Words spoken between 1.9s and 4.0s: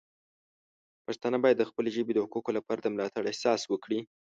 ژبې د حقونو لپاره د ملاتړ احساس وکړي.